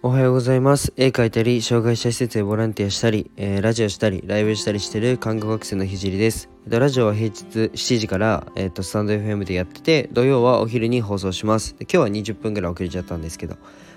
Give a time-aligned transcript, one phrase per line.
[0.00, 0.92] おはようございます。
[0.96, 6.48] 絵描いたり、障害者施設でボランティアしたり、えーラジオしたり、ライブしたりしてる看護学生のひじりです。
[6.68, 7.42] ラジオは平日
[7.74, 11.74] 7時から、えっとスタンド FM でやってて、土曜はお昼に放送します。
[11.80, 13.56] 今日は20分ぐらい遅れちゃったんですけど。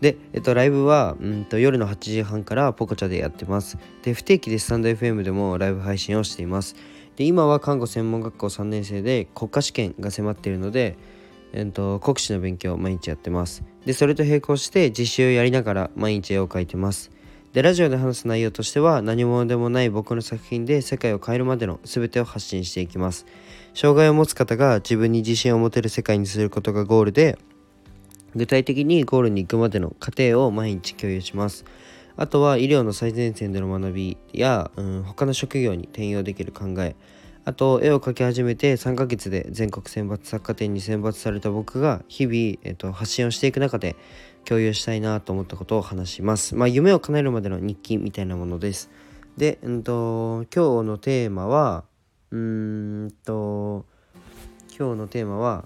[0.00, 3.76] で、えっと、ライブはんと夜の8時半からポコチャでやってます。
[4.02, 6.74] で、不定期でスタンド FM でもライブ配信をしています。
[7.16, 10.96] で、今は看護専門学校3年生で国家試験が迫っているので、
[11.52, 13.62] えっと、国試の勉強を毎日やってます。
[13.84, 17.10] で、それと並行して実習をやりながら毎日絵を描いてます。
[17.52, 23.26] で、ラジオで話す内容としては何者でもない僕の作品で世界を変えるまでの全てを発信していきます。
[23.74, 27.38] 障害を持つ方が自分に自信を持てる世界にすることがゴールで、
[28.34, 31.64] 具体的にゴールに行くまでの過程を毎日共有します。
[32.16, 36.94] あとは医療の最前線での学びや、うん、他の職業に転用できる考え、
[37.44, 43.96] あと絵を描き始めて3ヶ月で全国選抜作家展に選抜された僕が日々、えっと、発信をしていく中で
[44.44, 46.54] 共有したいなと思ったことを話します。
[46.54, 48.90] まあ夢を叶えるまでの日記みたいなものです。
[49.36, 51.84] で、うんと、今日のテーマは、
[52.30, 53.86] うんと、
[54.76, 55.64] 今日のテーマは、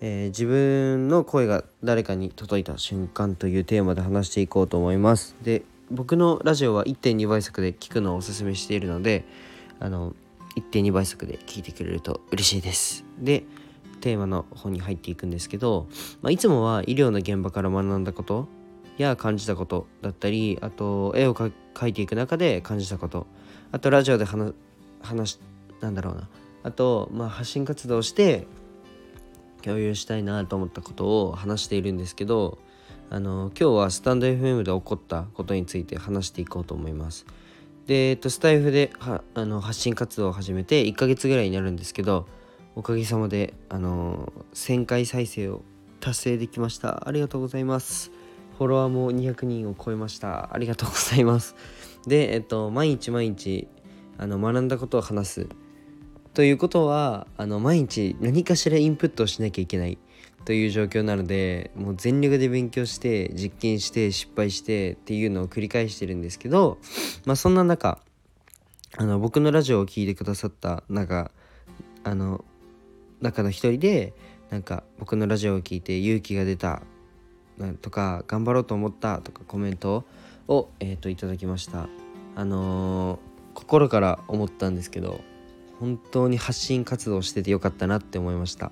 [0.00, 5.34] えー自分の声が誰かに届いた瞬間というテーマで話していこうと思います。
[5.42, 9.24] で、僕のラジオは1.2倍速で聞くのをおすすめしているので、
[9.80, 10.14] あの、
[10.60, 13.04] 1.2倍速で聞いてくれると嬉しいです。
[13.18, 13.44] で、
[14.00, 15.88] テーマの方に入っていくんですけど、
[16.22, 18.48] まあ、いつもは医療の現場から学んだこと
[18.96, 21.52] や感じたことだったり、あと絵を描
[21.88, 23.26] いていく中で感じたこと、
[23.72, 24.54] あとラジオで話、
[25.02, 25.40] 話、
[25.80, 26.28] なんだろうな、
[26.62, 28.46] あと、まあ、発信活動して
[29.62, 32.58] 共有したいなと思ったことを話しているんですけど
[33.10, 37.24] あの今日はスタンド FM で起こったことについて話していこうと思います。
[37.88, 42.26] で、えっと、スタイフではあの発信活動を始めて1ヶ月ぐらいになるんですけど
[42.76, 45.62] おかげさまであの1000回再生を
[45.98, 47.08] 達成できました。
[47.08, 48.12] ありがとうございます。
[48.58, 50.54] フォロワーも200人を超えました。
[50.54, 51.56] ありがとうございます。
[52.06, 53.66] でえっと毎日毎日
[54.18, 55.48] あの学んだことを話す。
[56.34, 59.98] ということはあの毎日何かしらインプットをしなきゃいけない。
[60.44, 66.78] という状況なのでもう全力で勉強して実験して失敗してっていうのを繰り返してるんですけど
[67.26, 67.98] まあそんな中
[68.96, 71.30] あの僕のラジオを聴いてくださった中
[72.04, 72.44] あの
[73.20, 74.14] 中の一人で
[74.50, 76.82] なんか僕のラジオを聞いて勇気が出た
[77.82, 80.04] とか頑張ろうと思ったとかコメント
[80.46, 81.88] を、えー、といただきました。
[82.36, 85.20] あのー心から思ったんですけど
[85.80, 88.70] 本当に発信活動しててよかったなって思いました。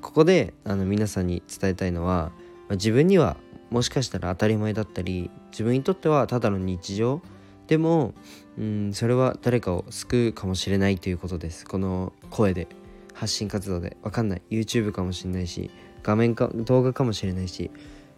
[0.00, 2.32] ここであの皆さんに伝えたいのは、
[2.68, 3.36] まあ自分には
[3.70, 7.20] もしかしたら当たり前だったり自分にとってはただの日常
[7.66, 8.14] でも、
[8.58, 11.66] うん、それは誰かを救うかもしれないということです。
[11.66, 12.68] この声で
[13.14, 13.96] 発信活動で。
[14.02, 14.42] わかんない。
[14.50, 15.70] YouTube かもしれないし
[16.02, 17.70] 画面か動画かもしれないし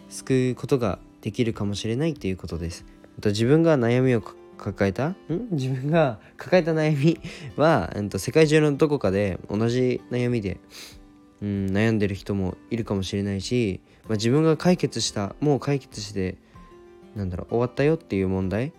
[0.08, 2.84] 救うことができるかもしれないということです。
[3.20, 4.22] と自分が悩みを
[4.58, 5.08] 抱えた？
[5.08, 5.16] ん？
[5.52, 7.20] 自分が抱えた悩み
[7.56, 10.58] は、うん、と世界中のどこかで同じ悩みで、
[11.42, 16.36] うん、悩んでる人もいるかもしれないし、まあ、自分が解決したもう解決して
[17.14, 18.72] なんだろう終わったよっていう問題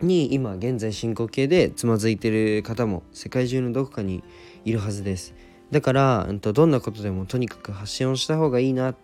[0.00, 4.22] に今現在進行形でつまずいてる方も世界中のどこかに
[4.64, 5.34] いるはずです。
[5.70, 8.96] だから、うん、とどんなことでもとにかく発信をした方がいいなっ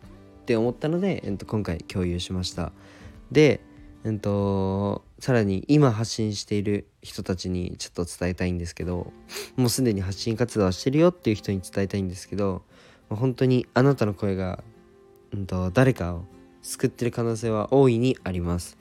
[0.47, 2.73] て思ったので、うん、と今回共有しました。
[3.33, 3.61] で、
[4.05, 9.13] うん、とさらに今発信している人たちにちょっと伝えたいんですけど
[9.57, 12.63] もうすでに発信活動はしてるよっていう人に伝えたいんですけど
[13.09, 14.63] 本当にあなたの声が、
[15.33, 16.25] うん、と誰かを
[16.63, 18.79] 救ってる可能性は大いにあります。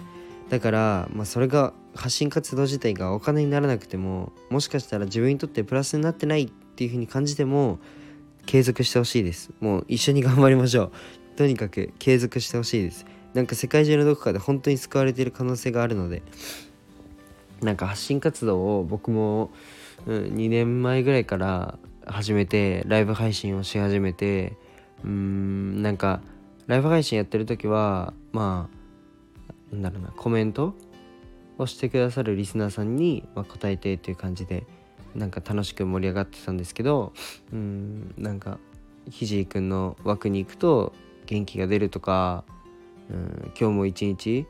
[0.49, 7.79] だから、まあ、それが発信活動自体がお金にならなくてももしかしたら自分にとってプラスになってないっていう風に感じても
[8.45, 9.51] 継続してほしいです。
[9.59, 10.91] もう一緒に頑張りましょう。
[11.35, 13.05] とにかく継続してほしいです。
[13.33, 16.21] なんか世界中のどこかで本当に救われている可能性があるので
[17.61, 19.51] なんか発信活動を僕も、
[20.05, 24.57] うん、2年前ぐらいから始めてライブ配信をし始めて
[25.03, 26.21] うーんなんか
[26.67, 28.69] ライブ配信やってる時はま
[29.71, 30.75] あなんだろうなコメント
[31.57, 34.65] をしてくださるリスナーさんに、まあ、答えてっていう感じで
[35.15, 37.13] なんか楽しく盛り上がってたんですけど
[37.51, 38.59] うんなんか
[39.09, 40.93] ひじりくんの枠に行くと
[41.25, 42.43] 元気が出るとか
[43.09, 44.45] うん今日も一日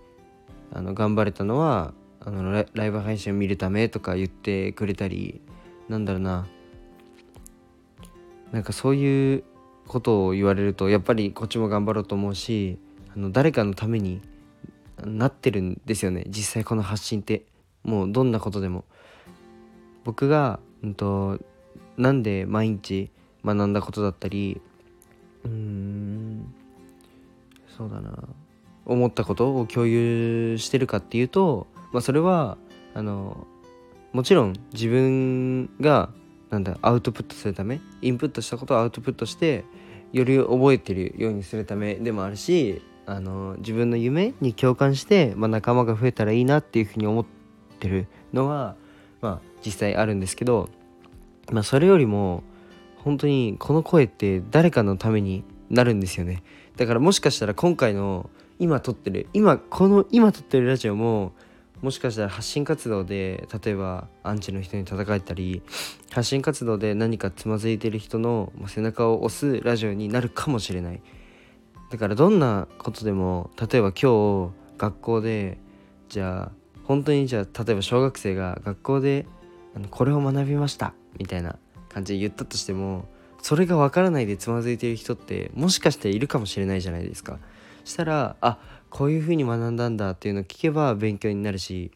[0.71, 5.41] あの頑張れたのはあのライブ配信を見るためとか言ってくれたり
[5.89, 6.47] なんだろうな。
[8.51, 9.43] なんかそういう
[9.87, 12.77] ことを言われるとやっぱりこっちも頑張ろうと思うし
[13.15, 14.21] あの誰かのために
[15.03, 16.23] なってるんですよね。
[16.27, 17.45] 実際この発信って。
[17.83, 18.85] もうどんなことでも。
[20.03, 21.39] 僕が、うん、と
[21.97, 23.09] なんで毎日
[23.45, 24.61] 学んだことだったり
[25.45, 26.22] うん
[27.77, 28.11] そうだな。
[28.85, 32.57] 思ったことを共有してるかっていうと、まあ、それは
[32.93, 33.47] あの
[34.11, 36.09] もちろん自分が
[36.49, 39.63] なんだアウトプットするためインプットしたことをアウトプットして
[40.11, 47.25] より覚えてるようにするためでもあるしあの自分の夢に共感して、まあ、仲間が増えたらいいなっていうふうに思っ
[47.79, 48.75] てるのは、
[49.21, 50.69] まあ、実際あるんですけど、
[51.51, 52.43] まあ、それよりも
[52.97, 56.43] 本当にこの声って誰かのためになるんですよね。
[56.77, 58.29] だからもしかしたら今回の
[58.59, 61.33] 今撮ってる今この今撮ってるラジオも
[61.81, 65.61] もしかしたら発信活動で例えばアンチの人に叩かれたり
[66.11, 71.01] 発信活動で何かつまずいてる人の背中を押すラジオになるかもしれない。
[71.91, 75.59] だからどんなことでも例えば今日学校で
[76.09, 76.51] じゃあ
[76.85, 79.27] 本当にじゃあ例えば小学生が学校で
[79.91, 81.57] これを学びましたみたいな
[81.89, 83.05] 感じで言ったとしても
[83.43, 87.37] それが分からないでつまずいてる人ってもしかしているかもしれないじゃないですか。
[87.83, 88.57] したらあ
[88.89, 91.91] こういうふうに学んだんだっていうのを聞けば勉強になるし。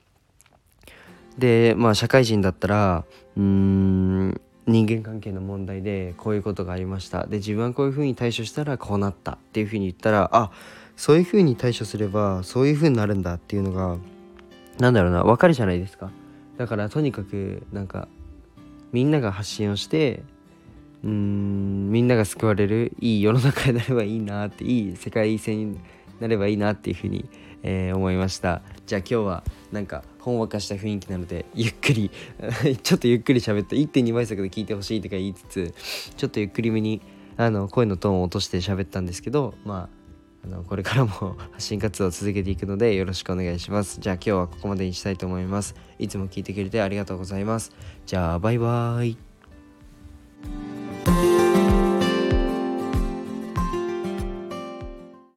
[1.37, 3.05] でまあ社会人だったら
[3.35, 7.27] うーん人間関係の問題でこういうことがありました。
[7.27, 10.51] で自分はこういうふうに対処したらこうなったっていうふうに言ったらあ
[10.95, 13.97] そういうふうに対処すればそういうふうになるんだっていうのが
[14.79, 16.09] 何だろうな分かるじゃないですか。
[16.57, 18.07] だからとにかくなんか
[18.91, 20.23] みんなが発信をして
[21.07, 25.79] うーんみんなが救われるいい世の中になればいいなっていい世界線に
[26.19, 27.29] なればいいなっていうふうに、
[27.63, 28.61] えー、思いました。
[28.85, 32.11] じゃあ今日はなんかほんわかした雰囲気なのでゆっくり。
[32.83, 35.73] ちょっとゆっくり喋って1.2倍速で聞いてほしいとか言いつつ
[36.17, 37.01] ちょっとゆっくりめに
[37.37, 39.97] あの声のトーンを落として喋ったんですけどまあ
[40.43, 41.11] あのこれからも
[41.53, 43.99] 発信活動を続けていくのでよろしくお願いします。
[44.01, 45.75] じゃあ今日はここまでにしたいと思います。
[45.99, 47.71] いつも聞いてくれてありがとうございます。
[48.05, 49.26] じゃあバイバーイ。